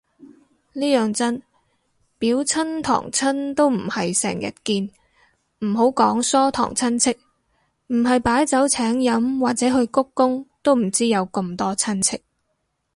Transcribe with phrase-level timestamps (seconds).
[0.73, 1.43] 呢樣真，
[2.17, 4.89] 表親堂親都唔係成日見，
[5.59, 7.11] 唔好講疏堂親戚，
[7.89, 12.19] 唔係擺酒請飲或者去鞠躬都唔知有咁多親戚